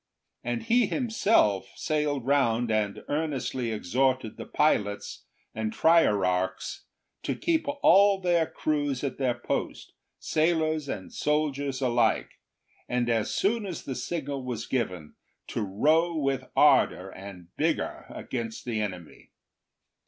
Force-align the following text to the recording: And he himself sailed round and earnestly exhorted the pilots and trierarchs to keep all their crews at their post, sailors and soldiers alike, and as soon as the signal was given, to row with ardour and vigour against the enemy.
And 0.43 0.63
he 0.63 0.87
himself 0.87 1.67
sailed 1.75 2.25
round 2.25 2.71
and 2.71 3.03
earnestly 3.07 3.71
exhorted 3.71 4.35
the 4.35 4.47
pilots 4.47 5.25
and 5.53 5.71
trierarchs 5.71 6.85
to 7.21 7.35
keep 7.35 7.67
all 7.83 8.19
their 8.19 8.47
crews 8.47 9.03
at 9.03 9.19
their 9.19 9.35
post, 9.35 9.93
sailors 10.17 10.89
and 10.89 11.13
soldiers 11.13 11.81
alike, 11.83 12.31
and 12.89 13.11
as 13.11 13.31
soon 13.31 13.63
as 13.67 13.83
the 13.83 13.93
signal 13.93 14.43
was 14.43 14.65
given, 14.65 15.13
to 15.49 15.61
row 15.61 16.17
with 16.17 16.49
ardour 16.55 17.11
and 17.11 17.49
vigour 17.55 18.07
against 18.09 18.65
the 18.65 18.81
enemy. 18.81 19.29